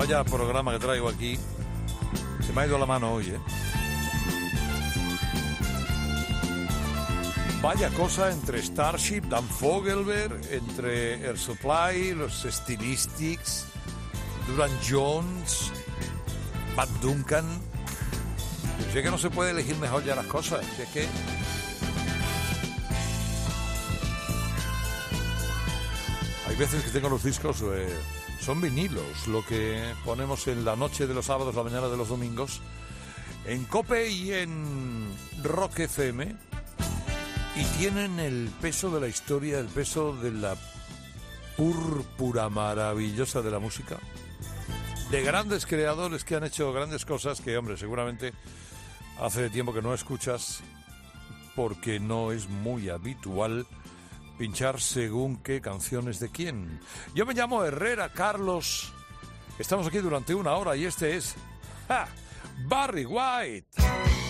[0.00, 1.38] Vaya programa que traigo aquí.
[2.46, 3.38] Se me ha ido la mano hoy, ¿eh?
[7.60, 13.66] Vaya cosa entre Starship, Dan Fogelberg, entre Air Supply, los Stylistics,
[14.46, 15.70] Duran Jones,
[16.74, 17.44] Matt Duncan.
[18.94, 20.64] Sé que no se puede elegir mejor ya las cosas.
[20.76, 21.06] Si es que
[26.48, 27.94] hay veces que tengo los discos, eh,
[28.50, 32.08] son vinilos, lo que ponemos en la noche de los sábados, la mañana de los
[32.08, 32.60] domingos,
[33.44, 35.06] en Cope y en
[35.44, 36.34] Rock FM,
[37.54, 40.56] y tienen el peso de la historia, el peso de la
[41.56, 43.98] púrpura maravillosa de la música,
[45.12, 48.32] de grandes creadores que han hecho grandes cosas que, hombre, seguramente
[49.20, 50.60] hace tiempo que no escuchas
[51.54, 53.64] porque no es muy habitual
[54.40, 56.80] pinchar según qué canciones de quién.
[57.14, 58.90] Yo me llamo Herrera Carlos.
[59.58, 61.34] Estamos aquí durante una hora y este es
[61.88, 62.08] ¡ja!
[62.66, 64.29] Barry White.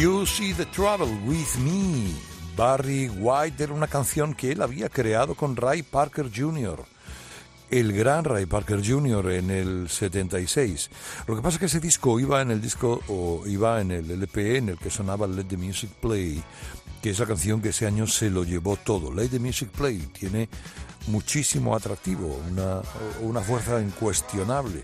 [0.00, 2.14] You See the Trouble with Me.
[2.56, 6.86] Barry White era una canción que él había creado con Ray Parker Jr.
[7.70, 9.32] El gran Ray Parker Jr.
[9.32, 10.90] en el 76.
[11.26, 14.10] Lo que pasa es que ese disco iba en el disco o iba en el
[14.10, 16.42] LP en el que sonaba Let the Music Play
[17.02, 19.12] que es la canción que ese año se lo llevó todo.
[19.12, 20.48] Lady Music Play tiene
[21.08, 22.80] muchísimo atractivo, una,
[23.20, 24.82] una fuerza incuestionable.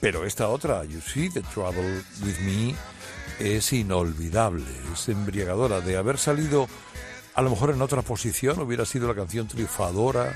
[0.00, 2.74] Pero esta otra, You See the Trouble with Me,
[3.38, 5.80] es inolvidable, es embriagadora.
[5.80, 6.68] De haber salido
[7.34, 10.32] a lo mejor en otra posición, hubiera sido la canción triunfadora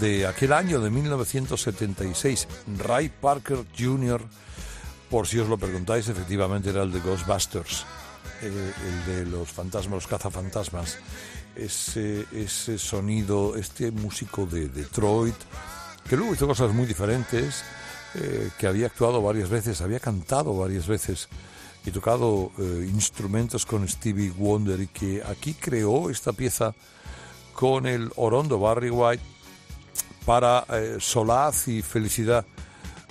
[0.00, 2.48] de aquel año de 1976.
[2.78, 4.22] Ray Parker Jr.,
[5.10, 7.84] por si os lo preguntáis, efectivamente era el de Ghostbusters,
[8.42, 10.98] eh, el de los fantasmas, los cazafantasmas.
[11.56, 15.34] Ese, ese sonido, este músico de Detroit,
[16.08, 17.64] que luego hizo cosas muy diferentes,
[18.14, 21.28] eh, que había actuado varias veces, había cantado varias veces
[21.88, 26.74] y tocado eh, instrumentos con Stevie Wonder y que aquí creó esta pieza
[27.54, 29.22] con el orondo Barry White
[30.26, 32.44] para eh, solaz y felicidad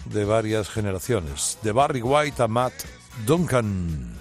[0.05, 1.57] de varias generaciones.
[1.63, 2.73] De Barry White a Matt
[3.25, 4.15] Duncan.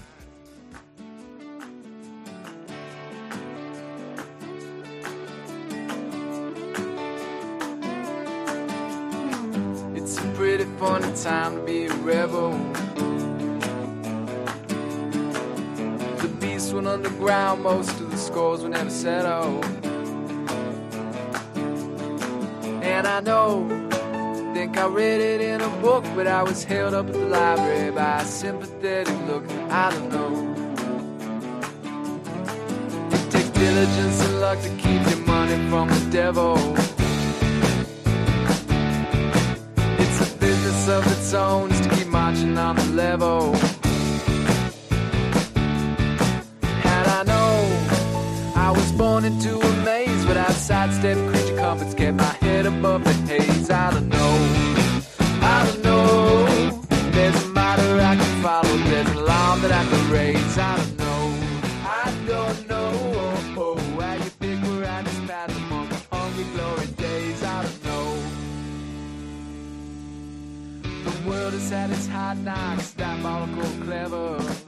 [9.94, 12.85] It's a pretty funny time to be a rebel.
[16.38, 19.64] The beast went underground, most of the scores were never settled.
[22.84, 23.66] And I know,
[24.52, 27.90] think I read it in a book, but I was held up at the library
[27.90, 29.48] by a sympathetic look.
[29.70, 30.32] I don't know.
[33.12, 36.56] It takes diligence and luck to keep your money from the devil.
[39.98, 43.54] It's a business of its own just to keep marching on the level.
[48.96, 53.70] Born into a maze without sidestep creature comforts, kept my head above the haze.
[53.70, 54.34] I don't know,
[55.42, 56.46] I don't know.
[57.10, 60.58] There's a matter I can follow, there's an alarm that I can raise.
[60.58, 61.34] I don't know,
[61.84, 62.92] I don't know.
[63.58, 67.42] Oh, oh, how you pick where I just pass among the hungry glory days.
[67.42, 68.06] I don't know.
[71.10, 74.65] The world has had its hard knocks, diabolical, clever.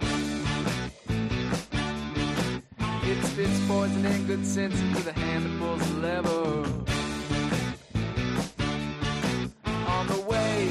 [3.68, 6.64] Poison and good sense into the hand that pulls the lever.
[9.86, 10.68] On the way,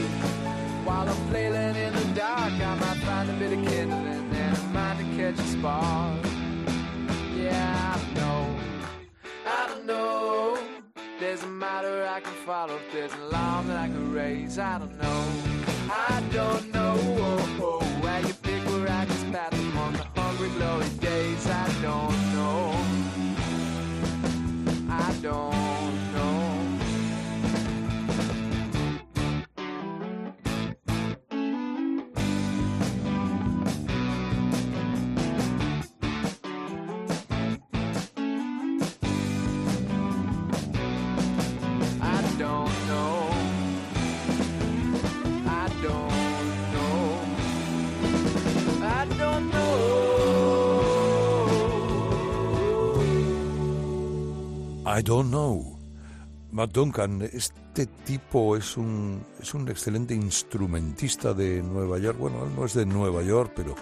[0.83, 4.61] while I'm flailing in the dark, I might find a bit of kindling and a
[4.73, 6.25] mind to catch a spark.
[7.35, 8.59] Yeah, I don't know.
[9.45, 10.57] I don't know.
[11.19, 12.79] There's a matter I can follow.
[12.91, 14.57] There's an alarm that I can raise.
[14.57, 15.23] I don't know.
[15.91, 16.95] I don't know.
[16.97, 17.86] Oh, oh,
[25.21, 25.56] don't
[54.97, 55.77] I don't know.
[56.51, 62.17] Matt Duncan, este tipo es un, es un excelente instrumentista de Nueva York.
[62.17, 63.75] Bueno, no es de Nueva York, pero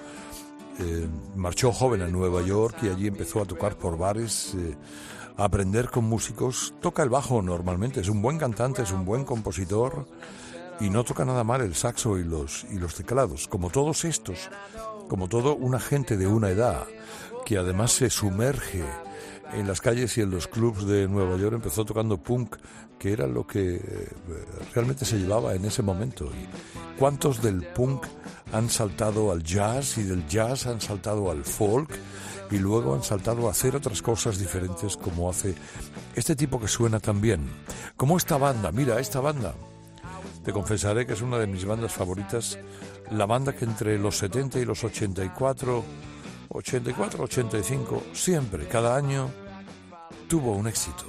[0.79, 1.07] eh,
[1.38, 4.75] marchó joven a Nueva York y allí empezó a tocar por bares, eh,
[5.38, 6.74] a aprender con músicos.
[6.81, 10.05] Toca el bajo normalmente, es un buen cantante, es un buen compositor
[10.81, 13.48] y no toca nada mal el saxo y los, y los teclados.
[13.48, 14.50] Como todos estos,
[15.07, 16.86] como todo una gente de una edad
[17.45, 18.84] que además se sumerge
[19.53, 22.55] en las calles y en los clubs de Nueva York, empezó tocando punk,
[22.99, 24.09] que era lo que eh,
[24.73, 26.25] realmente se llevaba en ese momento.
[26.25, 28.05] ¿Y cuántos del punk
[28.51, 31.89] han saltado al jazz y del jazz han saltado al folk
[32.51, 35.55] y luego han saltado a hacer otras cosas diferentes como hace
[36.15, 37.41] este tipo que suena tan bien?
[37.95, 39.53] Como esta banda, mira, esta banda.
[40.43, 42.59] Te confesaré que es una de mis bandas favoritas,
[43.11, 45.83] la banda que entre los 70 y los 84,
[46.49, 49.29] 84, 85, siempre, cada año,
[50.27, 51.05] tuvo un éxito.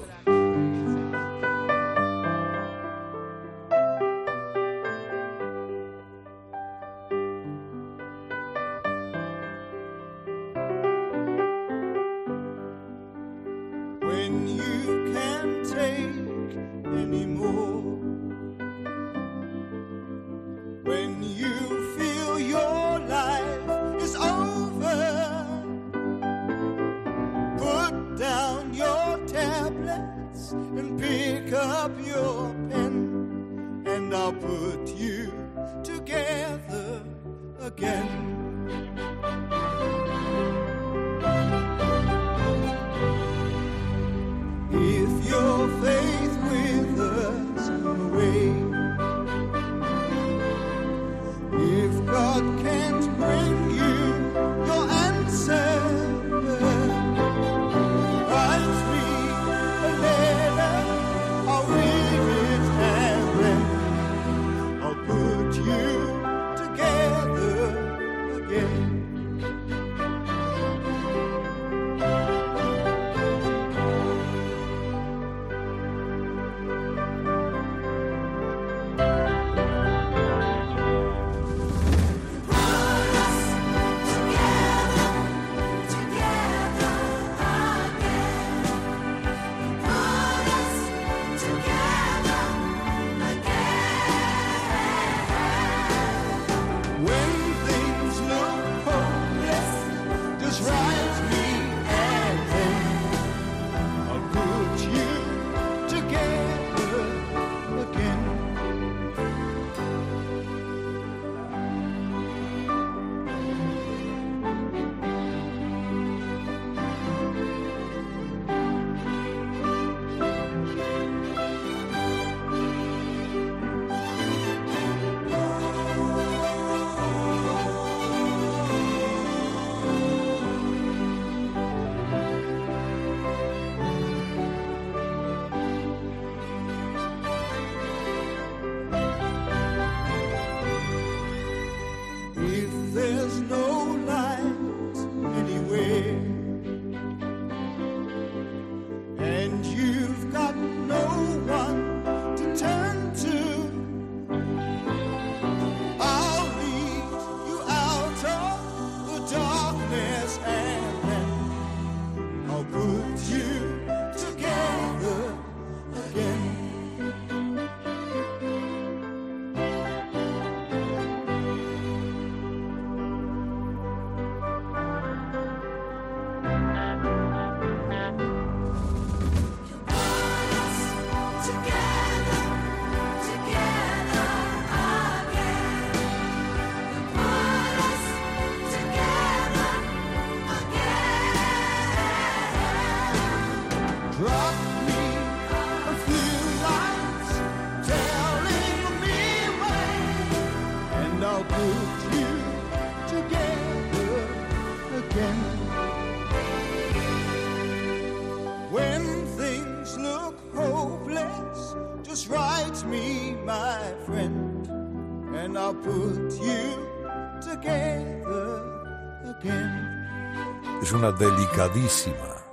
[220.87, 222.45] Es una delicadísima,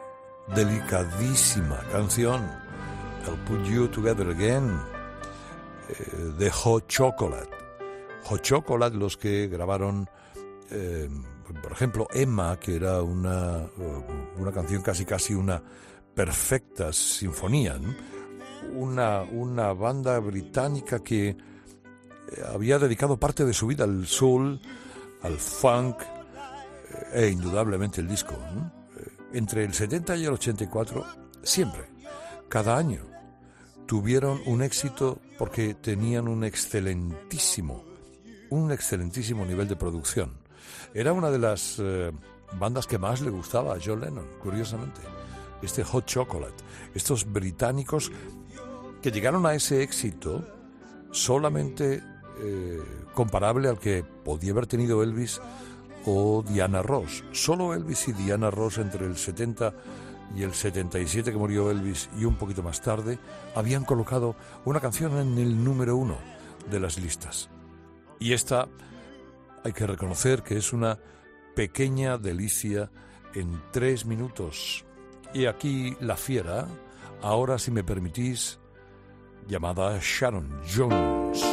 [0.55, 2.41] delicadísima canción.
[3.27, 4.75] I'll Put You Together Again
[5.87, 7.55] eh, de Hot Chocolate.
[8.23, 10.09] Hot Chocolate, los que grabaron,
[10.71, 11.07] eh,
[11.61, 14.05] por ejemplo, Emma, que era una, eh,
[14.39, 15.61] una canción casi casi una
[16.15, 17.79] perfecta sinfonía.
[18.73, 21.37] Una, una banda británica que
[22.51, 24.59] había dedicado parte de su vida al soul,
[25.21, 25.97] al funk,
[27.13, 28.33] e indudablemente el disco.
[28.33, 31.05] Eh, Entre el 70 y el 84,
[31.41, 31.83] siempre,
[32.49, 33.01] cada año,
[33.85, 37.83] tuvieron un éxito porque tenían un excelentísimo,
[38.49, 40.31] un excelentísimo nivel de producción.
[40.93, 42.11] Era una de las eh,
[42.59, 45.01] bandas que más le gustaba a John Lennon, curiosamente.
[45.61, 48.11] Este Hot Chocolate, estos británicos
[49.01, 50.45] que llegaron a ese éxito
[51.11, 52.03] solamente
[52.39, 52.79] eh,
[53.13, 55.39] comparable al que podía haber tenido Elvis
[56.05, 57.23] o Diana Ross.
[57.31, 59.73] Solo Elvis y Diana Ross entre el 70
[60.35, 63.19] y el 77 que murió Elvis y un poquito más tarde
[63.55, 66.17] habían colocado una canción en el número uno
[66.69, 67.49] de las listas.
[68.19, 68.67] Y esta
[69.63, 70.99] hay que reconocer que es una
[71.55, 72.91] pequeña delicia
[73.33, 74.85] en tres minutos.
[75.33, 76.67] Y aquí la fiera,
[77.21, 78.59] ahora si me permitís,
[79.47, 81.52] llamada Sharon Jones.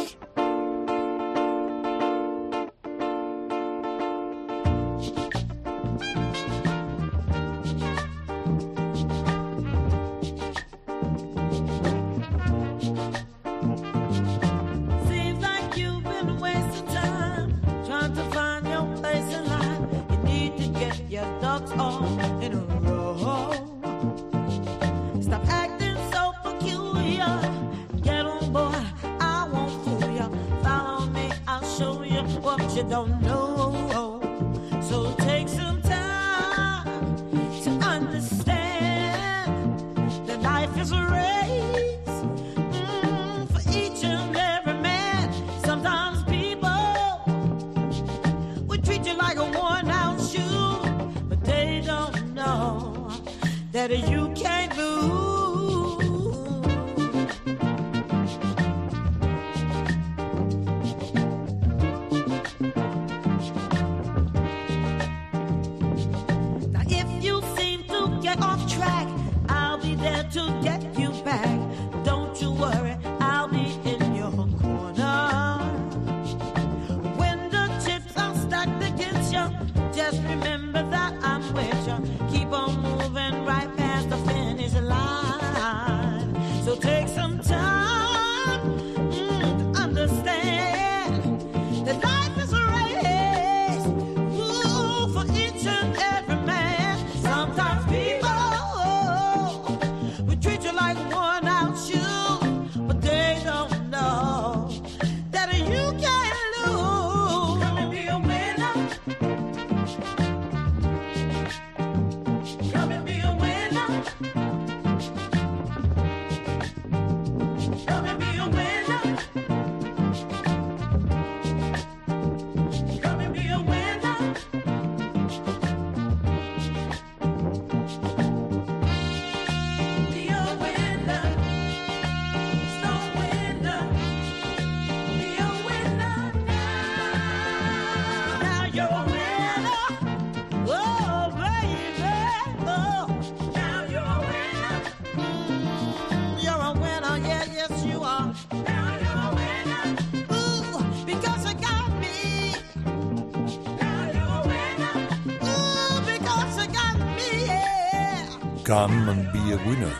[158.71, 159.93] Come and Be a Winner.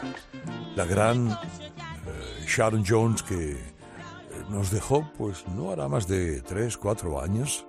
[0.77, 3.57] La gran eh, Sharon Jones que eh,
[4.49, 7.65] nos dejó, pues no hará más de tres, cuatro años.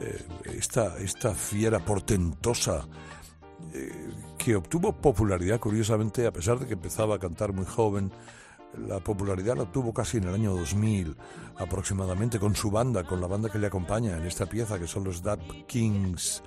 [0.00, 0.26] Eh,
[0.56, 2.88] esta, esta fiera portentosa
[4.38, 8.10] que obtuvo popularidad, curiosamente, a pesar de que empezaba a cantar muy joven.
[8.88, 11.18] La popularidad la obtuvo casi en el año 2000,
[11.58, 15.04] aproximadamente, con su banda, con la banda que le acompaña en esta pieza, que son
[15.04, 16.42] los Dap Kings.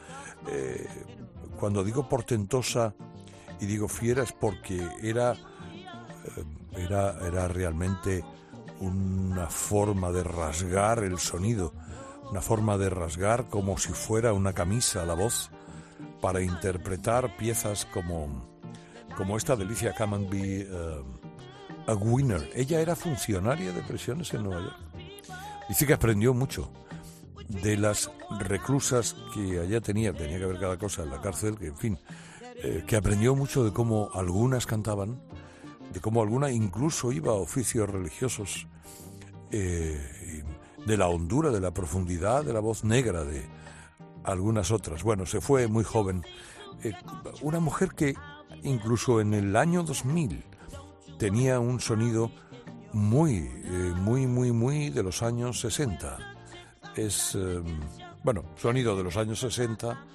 [1.59, 2.95] Cuando digo portentosa
[3.63, 6.43] y digo fiera es porque era, eh,
[6.75, 8.23] era, era realmente
[8.81, 11.73] una forma de rasgar el sonido,
[12.29, 15.49] una forma de rasgar como si fuera una camisa la voz
[16.19, 18.45] para interpretar piezas como,
[19.15, 21.03] como esta delicia Come Be eh,
[21.87, 22.49] a Winner.
[22.53, 24.77] Ella era funcionaria de prisiones en Nueva York.
[25.69, 26.69] Dice que aprendió mucho
[27.47, 31.67] de las reclusas que allá tenía, tenía que ver cada cosa en la cárcel, que
[31.67, 31.99] en fin,
[32.65, 35.21] eh, que aprendió mucho de cómo algunas cantaban,
[35.91, 38.67] de cómo alguna incluso iba a oficios religiosos,
[39.51, 40.43] eh,
[40.85, 43.45] de la hondura, de la profundidad de la voz negra de
[44.23, 45.03] algunas otras.
[45.03, 46.23] Bueno, se fue muy joven.
[46.85, 46.93] Eh,
[47.41, 48.15] una mujer que
[48.63, 50.45] incluso en el año 2000
[51.19, 52.31] tenía un sonido
[52.93, 53.41] muy,
[53.97, 56.17] muy, muy, muy de los años 60.
[56.95, 57.37] Es,
[58.23, 60.12] bueno, sonido de los años 60.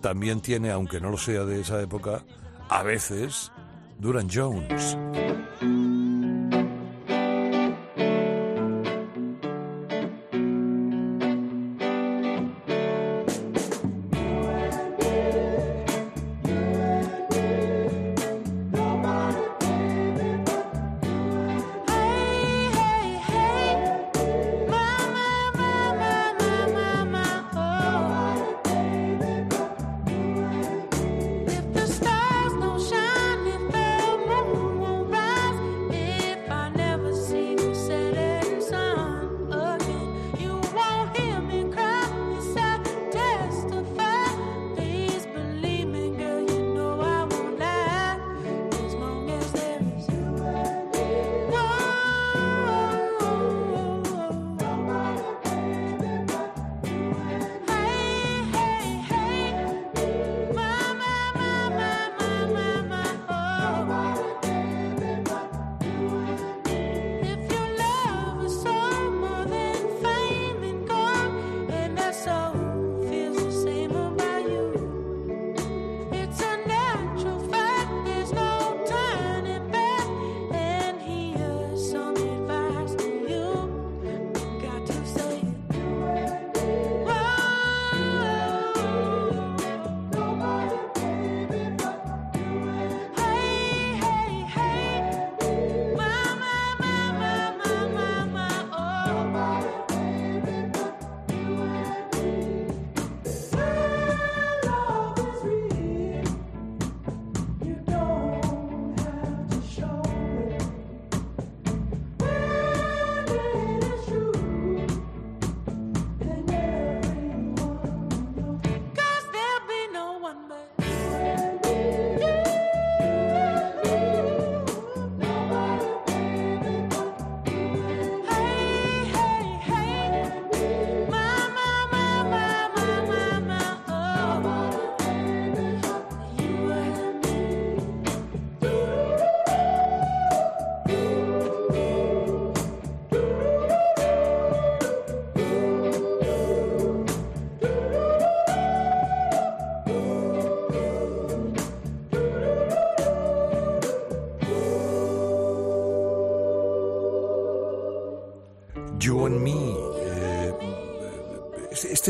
[0.00, 2.24] También tiene, aunque no lo sea de esa época,
[2.68, 3.52] a veces
[3.98, 4.96] Duran Jones.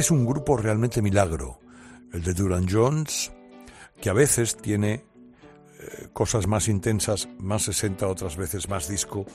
[0.07, 1.59] Es un grupo realmente milagro,
[2.13, 3.33] el de Duran Jones,
[4.01, 5.05] que a veces tiene
[5.81, 9.27] eh, cosas más intensas, más 60, otras veces más disco,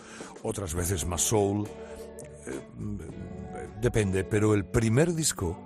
[0.43, 1.67] otras veces más soul.
[2.47, 2.61] eh,
[3.81, 5.59] depende, pero el primer disco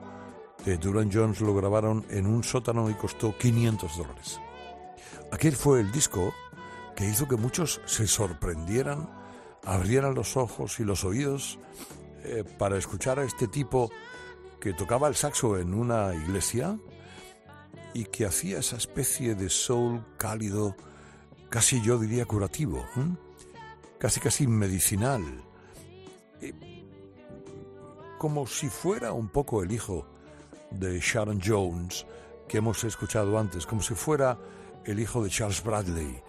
[0.66, 4.40] de Duran Jones lo grabaron en un sótano y costó 500 dólares.
[5.32, 6.34] Aquel fue el disco
[6.96, 9.08] que hizo que muchos se sorprendieran,
[9.66, 11.60] abrieran los ojos y los oídos
[12.24, 13.92] eh, para escuchar a este tipo
[14.60, 16.78] que tocaba el saxo en una iglesia
[17.94, 20.76] y que hacía esa especie de soul cálido,
[21.50, 22.86] casi yo diría curativo,
[24.00, 25.24] casi casi medicinal,
[28.18, 30.08] como si fuera un poco el hijo
[30.72, 32.06] de Sharon Jones
[32.48, 34.38] que hemos escuchado antes, como si fuera
[34.84, 36.22] el hijo de Charles Bradley,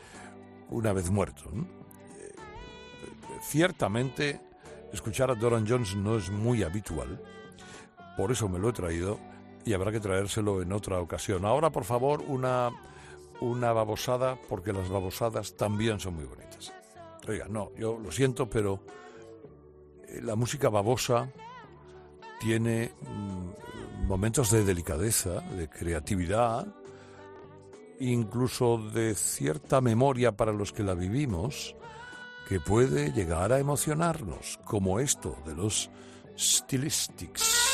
[0.71, 1.51] una vez muerto.
[1.53, 2.35] Eh,
[3.43, 4.41] Ciertamente,
[4.93, 7.23] escuchar a Doran Jones no es muy habitual,
[8.17, 9.19] por eso me lo he traído
[9.65, 11.45] y habrá que traérselo en otra ocasión.
[11.45, 12.71] Ahora, por favor, una,
[13.41, 16.73] una babosada, porque las babosadas también son muy bonitas.
[17.29, 18.81] Oiga, no, yo lo siento, pero
[20.09, 21.29] eh, la música babosa
[22.41, 26.67] tiene mm, momentos de delicadeza, de creatividad,
[27.99, 31.75] incluso de cierta memoria para los que la vivimos,
[32.49, 35.91] que puede llegar a emocionarnos, como esto de los
[36.39, 37.66] Stylistics.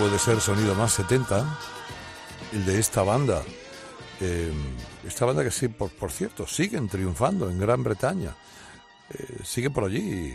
[0.00, 1.44] Puede ser sonido más 70,
[2.54, 3.42] el de esta banda.
[4.18, 4.50] Eh,
[5.06, 8.34] esta banda que sí, por, por cierto, siguen triunfando en Gran Bretaña.
[9.10, 10.34] Eh, sigue por allí.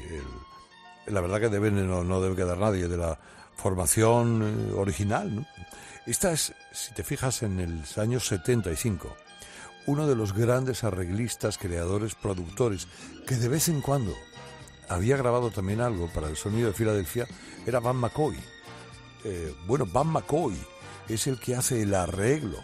[1.08, 3.18] La verdad que deben, no, no debe quedar nadie de la
[3.56, 5.48] formación eh, original.
[6.06, 9.18] Esta es, si te fijas, en el años 75.
[9.88, 12.88] Uno de los grandes arreglistas, creadores, productores,
[13.26, 14.14] que de vez en cuando
[14.90, 17.26] había grabado también algo para el sonido de Filadelfia,
[17.66, 18.38] era Van McCoy.
[19.28, 20.56] Eh, bueno, Van McCoy
[21.10, 22.60] es el que hace el arreglo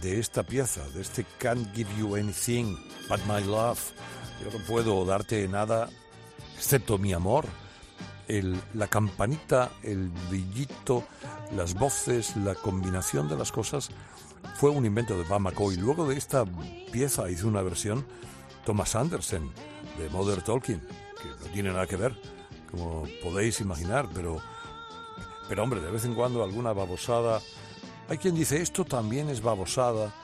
[0.00, 2.76] de esta pieza, de este Can't Give You Anything
[3.08, 3.80] But My Love.
[4.40, 5.90] Yo no puedo darte nada
[6.56, 7.46] excepto mi amor.
[8.74, 11.04] La campanita, el brillito,
[11.56, 13.88] las voces, la combinación de las cosas
[14.54, 15.78] fue un invento de Van McCoy.
[15.78, 16.44] Luego de esta
[16.92, 18.06] pieza hizo una versión
[18.64, 19.50] Thomas Anderson
[19.98, 22.14] de Mother Talking, que no tiene nada que ver,
[22.70, 24.40] como podéis imaginar, pero
[25.48, 27.40] pero hombre, de vez en cuando alguna babosada.
[28.08, 30.14] Hay quien dice esto también es babosada,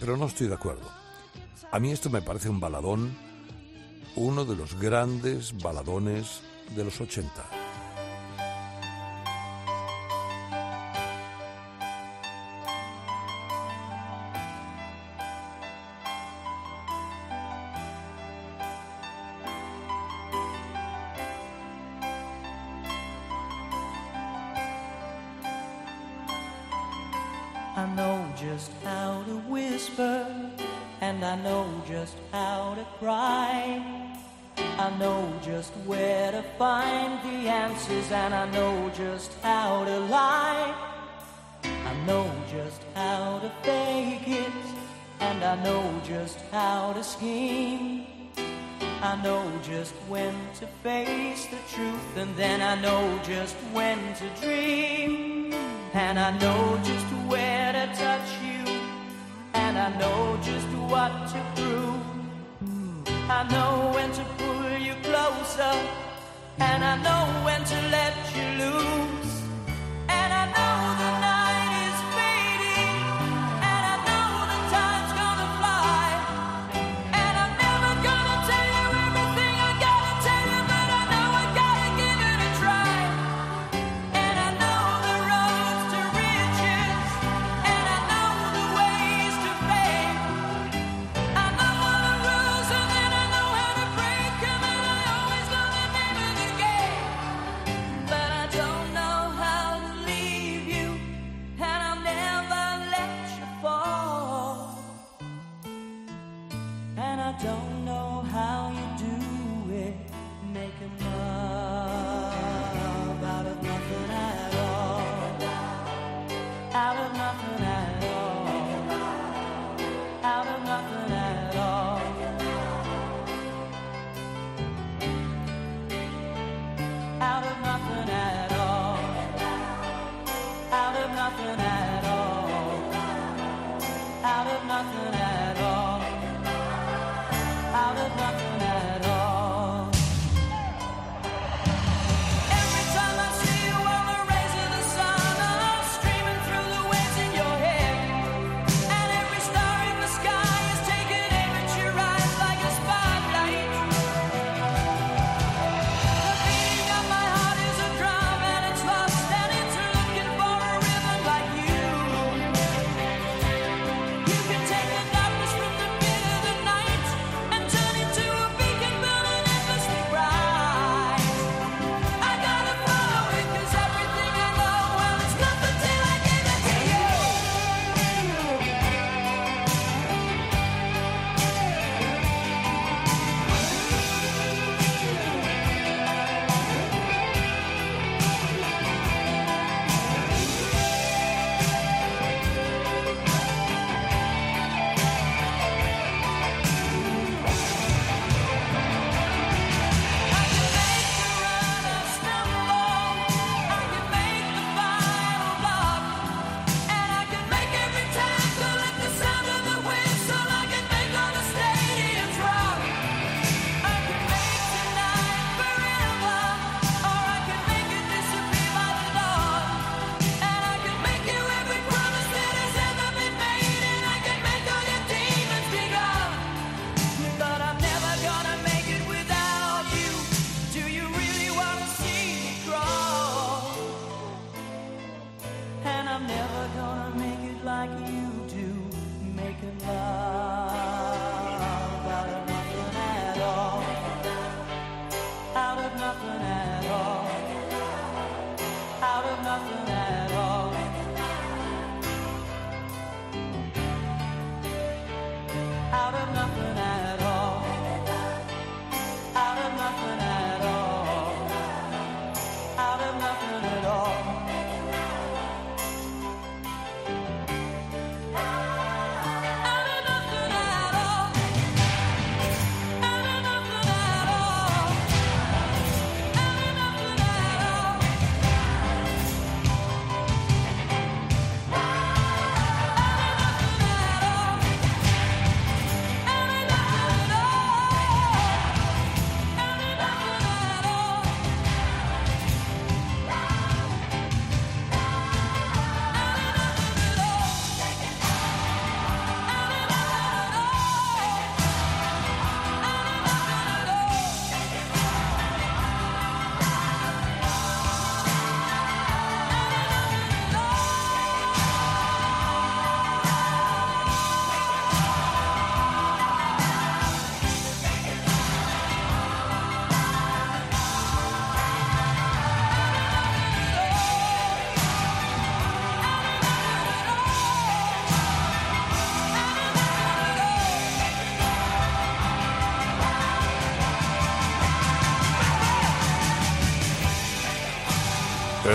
[0.00, 0.88] pero no estoy de acuerdo.
[1.70, 3.16] A mí esto me parece un baladón,
[4.16, 6.40] uno de los grandes baladones
[6.74, 7.61] de los 80.
[38.12, 40.74] And I know just how to lie.
[41.64, 44.52] I know just how to fake it,
[45.20, 48.06] and I know just how to scheme.
[49.02, 54.28] I know just when to face the truth, and then I know just when to
[54.42, 55.54] dream.
[55.94, 58.64] And I know just where to touch you,
[59.54, 62.02] and I know just what to prove.
[63.30, 65.74] I know when to pull you closer,
[66.58, 69.42] and I know when to let you loose.
[70.08, 71.11] And I know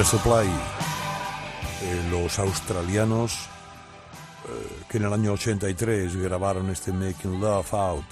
[0.08, 0.48] Supply,
[1.82, 3.50] eh, los australianos
[4.48, 8.06] eh, que en el año 83 grabaron este Making Love Out.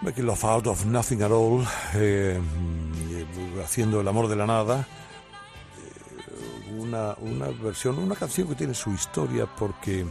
[0.00, 4.88] Making Love Out of Nothing at All, eh, mm, haciendo el amor de la nada.
[6.78, 10.06] Una, una versión, una canción que tiene su historia porque,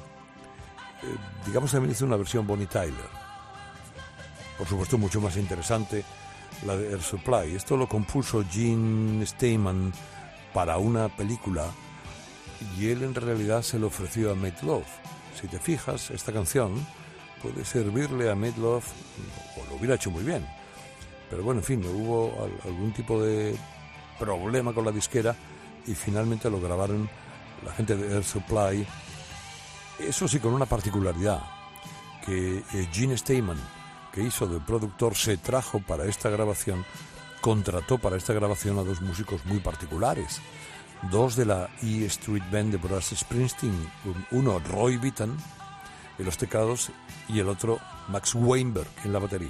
[1.47, 3.10] digamos, también hizo una versión Bonnie Tyler.
[4.60, 6.06] Por supuesto, mucho más interesante
[6.67, 7.56] la de Air Supply.
[7.56, 9.91] Esto lo compuso Gene Steinman
[10.54, 11.66] para una película
[12.78, 14.86] y él en realidad se lo ofreció a Love.
[15.40, 16.86] Si te fijas, esta canción
[17.42, 18.86] puede servirle a Love,
[19.58, 20.46] o lo hubiera hecho muy bien.
[21.30, 23.56] Pero bueno, en fin, hubo al- algún tipo de
[24.20, 25.36] problema con la disquera
[25.88, 27.10] y finalmente lo grabaron
[27.66, 28.86] la gente de Air Supply.
[30.00, 31.42] Eso sí, con una particularidad,
[32.26, 33.58] que eh, Gene Steinman,
[34.12, 36.86] que hizo de productor, se trajo para esta grabación,
[37.42, 40.40] contrató para esta grabación a dos músicos muy particulares.
[41.10, 43.74] Dos de la E Street Band de Bruce Springsteen,
[44.06, 45.36] un- uno Roy Bittan
[46.20, 46.92] en los teclados
[47.28, 49.50] y el otro Max Weinberg en la batería.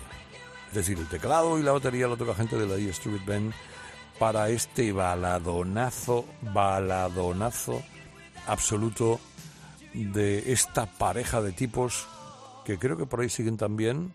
[0.70, 3.54] Es decir, el teclado y la batería lo toca gente de la E Street Band
[4.18, 7.82] para este baladonazo, baladonazo
[8.48, 9.20] absoluto
[9.94, 12.08] de esta pareja de tipos
[12.64, 14.14] que creo que por ahí siguen también,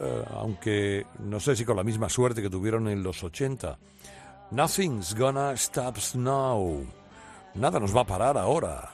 [0.00, 3.78] eh, aunque no sé si con la misma suerte que tuvieron en los 80.
[4.50, 6.86] Nothing's gonna stop now.
[7.54, 8.93] Nada nos va a parar ahora.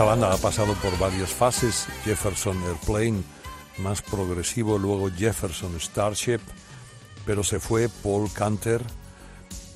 [0.00, 3.22] Esta banda ha pasado por varias fases, Jefferson Airplane,
[3.76, 6.40] más progresivo, luego Jefferson Starship,
[7.26, 8.82] pero se fue Paul Canter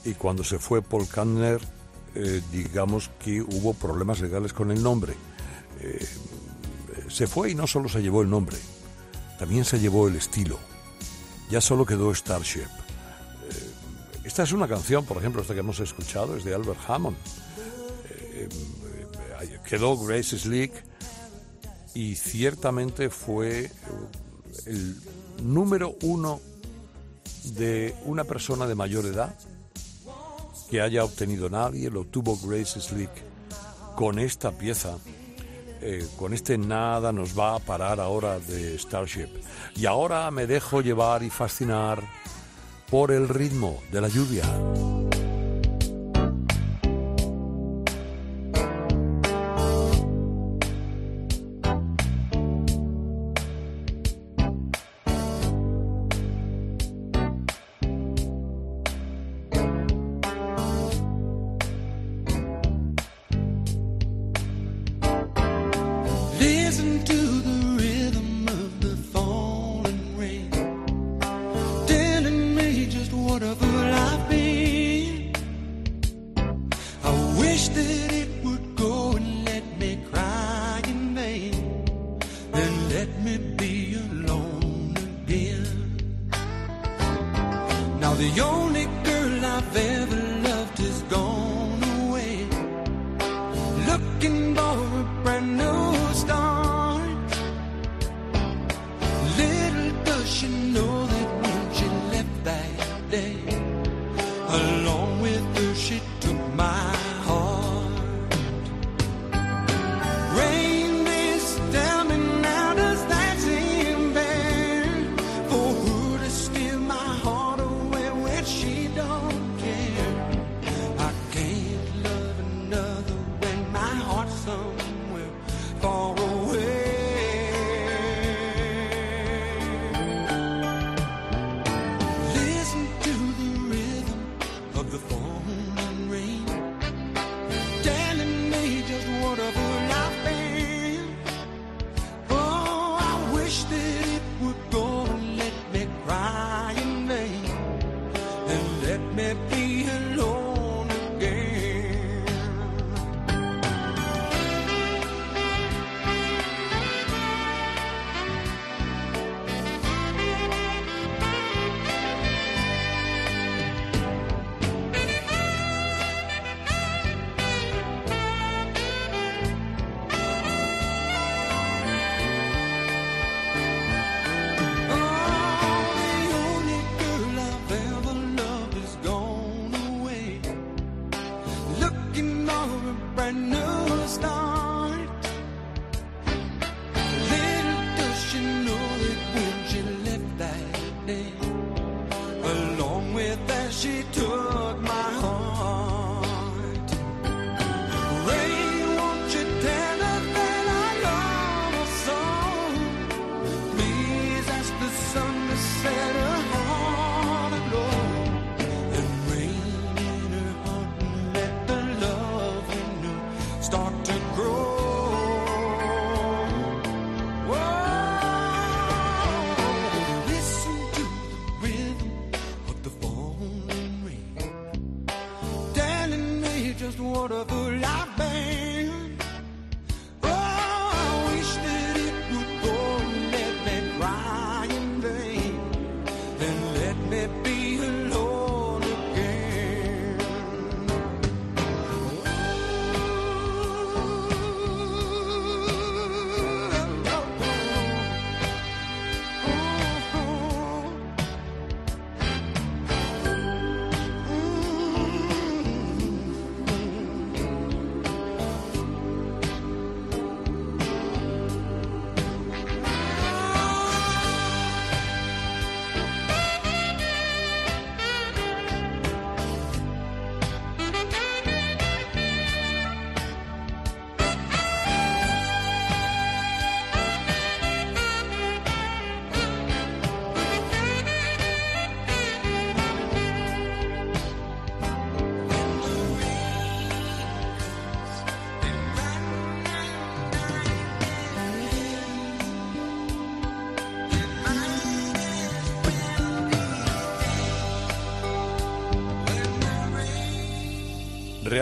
[0.03, 1.61] y cuando se fue Paul Canter,
[2.15, 5.13] eh, digamos que hubo problemas legales con el nombre.
[5.81, 6.09] Eh,
[7.11, 8.57] se fue y no solo se llevó el nombre,
[9.39, 10.59] también se llevó el estilo.
[11.51, 12.61] Ya solo quedó Starship.
[12.61, 13.71] Eh,
[14.25, 17.19] esta es una canción, por ejemplo, esta que hemos escuchado, es de Albert Hammond.
[19.65, 20.73] Eh, eh, quedó Grace Slick
[21.95, 23.71] y ciertamente fue
[24.67, 24.97] el
[25.43, 26.41] número uno
[27.57, 29.35] de una persona de mayor edad
[30.71, 33.11] que haya obtenido nadie, lo tuvo Grace Slick
[33.95, 34.97] con esta pieza,
[35.81, 39.29] eh, con este nada nos va a parar ahora de Starship.
[39.77, 42.03] Y ahora me dejo llevar y fascinar
[42.91, 44.45] por el ritmo de la lluvia.
[66.85, 67.24] Listen to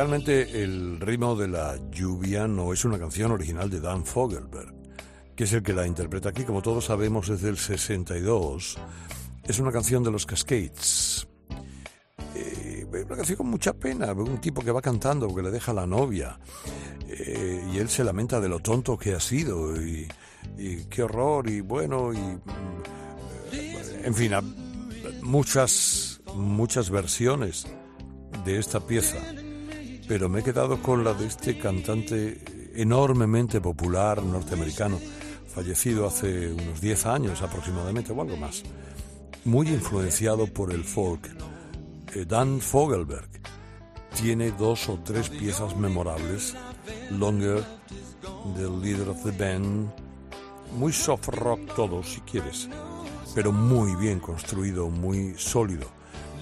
[0.02, 4.74] Realmente el ritmo de la lluvia no es una canción original de Dan Fogelberg,
[5.36, 8.78] que es el que la interpreta aquí, como todos sabemos, desde el 62.
[9.44, 11.28] Es una canción de los Cascades.
[12.34, 15.86] Eh, una canción con mucha pena, un tipo que va cantando, que le deja la
[15.86, 16.36] novia,
[17.06, 20.08] eh, y él se lamenta de lo tonto que ha sido, y,
[20.90, 22.16] qué horror, y bueno, y...
[22.16, 22.40] mm,
[23.52, 24.32] eh, en fin,
[25.22, 27.68] muchas, muchas versiones
[28.44, 29.18] de esta pieza,
[30.12, 32.38] pero me he quedado con la de este cantante
[32.74, 35.00] enormemente popular norteamericano,
[35.48, 38.62] fallecido hace unos 10 años aproximadamente o algo más,
[39.46, 41.26] muy influenciado por el folk.
[42.14, 43.26] Eh, Dan Fogelberg
[44.14, 46.54] tiene dos o tres piezas memorables,
[47.12, 47.64] Longer,
[48.54, 49.90] The Leader of the Band,
[50.76, 52.68] muy soft rock todo si quieres,
[53.34, 55.86] pero muy bien construido, muy sólido.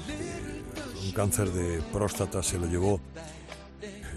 [0.08, 3.00] Eh, un cáncer de próstata se lo llevó,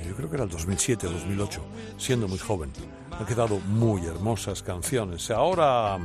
[0.04, 1.62] yo creo que era el 2007 o 2008,
[1.98, 2.72] siendo muy joven.
[3.12, 5.30] Han quedado muy hermosas canciones.
[5.32, 5.98] Ahora,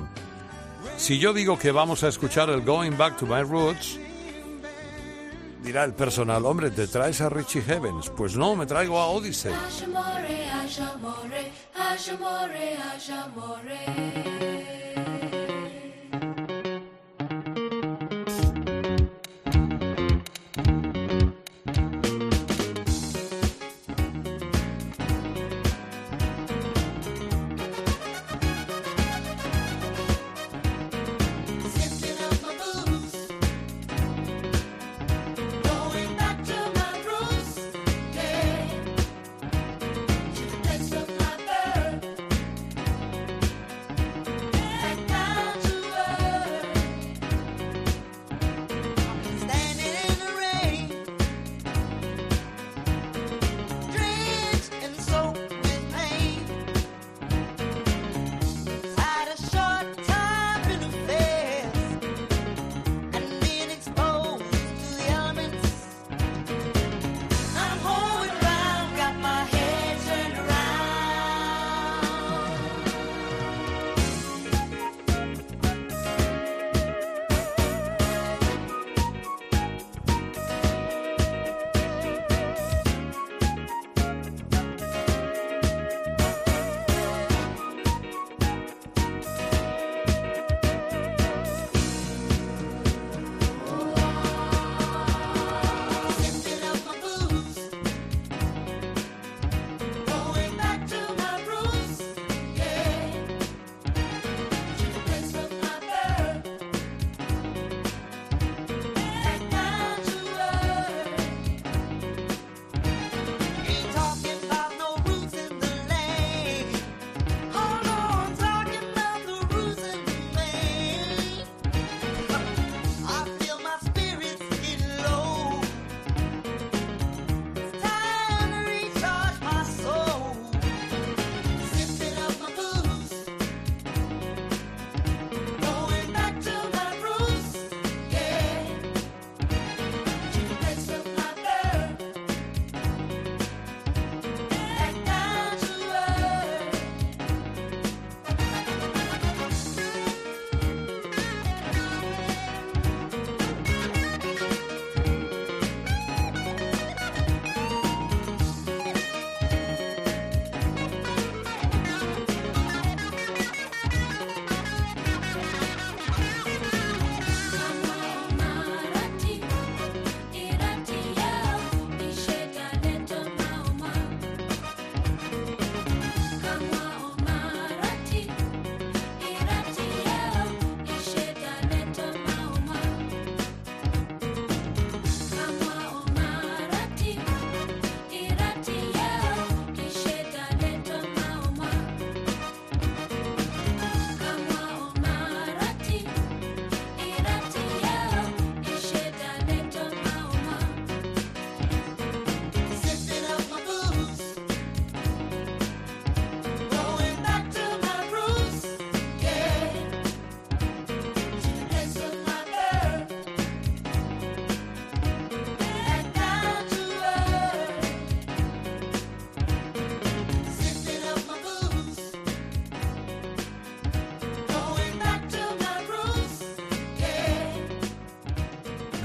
[0.96, 3.98] si yo digo que vamos a escuchar el Going Back to My Roots,
[5.62, 8.10] dirá el personal, hombre, ¿te traes a Richie Heavens?
[8.10, 9.52] Pues no, me traigo a Odyssey.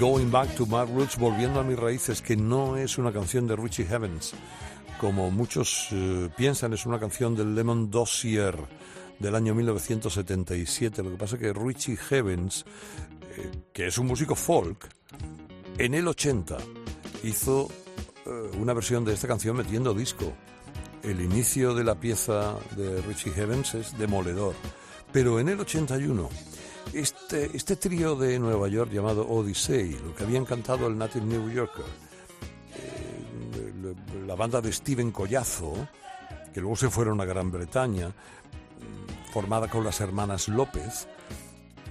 [0.04, 3.56] Going Back to My Roots, volviendo a mis raíces, que no es una canción de
[3.56, 4.34] Richie Havens,
[4.99, 8.54] como muchos eh, piensan, es una canción del Lemon Dossier
[9.18, 11.04] del año 1977.
[11.04, 12.66] Lo que pasa es que Richie Havens,
[13.38, 14.89] eh, que es un músico folk,
[15.78, 16.58] en el 80
[17.24, 17.70] hizo
[18.26, 20.34] eh, una versión de esta canción metiendo disco.
[21.01, 24.54] El inicio de la pieza de Richie Havens es demoledor.
[25.14, 26.30] Pero en el 81,
[26.92, 31.50] este, este trío de Nueva York llamado Odyssey, lo que habían cantado el Native New
[31.50, 31.86] Yorker,
[32.76, 33.96] eh,
[34.28, 35.88] la banda de Steven Collazo,
[36.54, 38.12] que luego se fueron a Gran Bretaña,
[39.32, 41.08] formada con las hermanas López,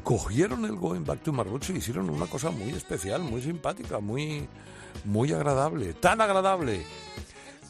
[0.03, 4.49] cogieron el Going Back to Roots y hicieron una cosa muy especial, muy simpática, muy,
[5.05, 6.85] muy agradable, tan agradable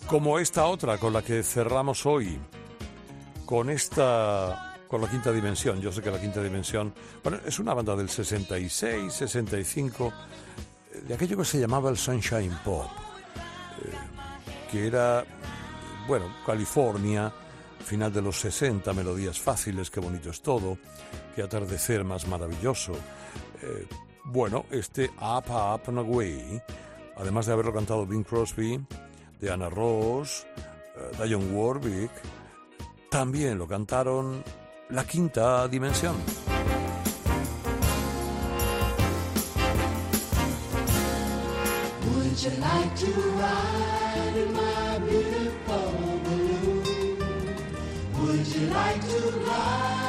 [0.06, 2.38] como esta otra con la que cerramos hoy,
[3.46, 5.80] con esta, con la quinta dimensión.
[5.80, 10.12] Yo sé que la quinta dimensión, bueno, es una banda del 66, 65,
[10.92, 12.90] eh, de aquello que se llamaba el Sunshine Pop,
[13.80, 15.24] eh, que era,
[16.06, 17.32] bueno, California,
[17.82, 20.76] final de los 60, melodías fáciles, qué bonito es todo,
[21.34, 22.92] qué atardecer más maravilloso.
[23.62, 23.86] Eh,
[24.24, 26.62] bueno, este Up, Up and Away,
[27.16, 28.78] además de haberlo cantado Bing Crosby,
[29.40, 32.10] Diana Ross, eh, Dionne Warwick,
[33.10, 34.44] también lo cantaron
[34.92, 36.14] La Quinta Dimensión.
[42.04, 47.16] Would you like to ride in my beautiful balloon?
[48.20, 50.01] Would you like to ride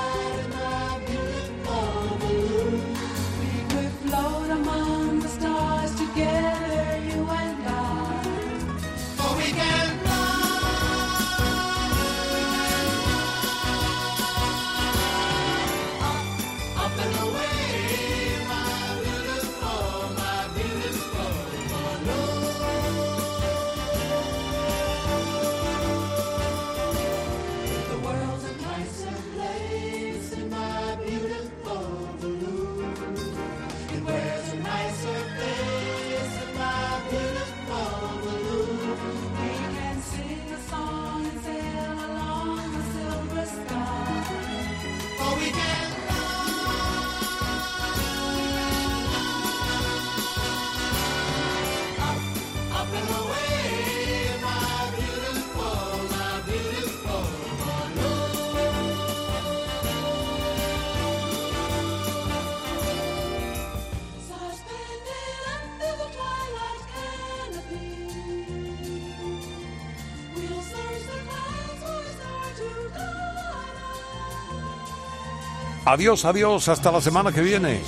[75.86, 77.82] Adiós, adiós, hasta la semana que viene.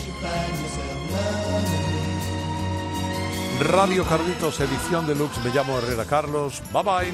[3.59, 5.39] Radio Carlitos, edición deluxe.
[5.41, 6.61] Me llamo Herrera Carlos.
[6.73, 7.13] Bye bye.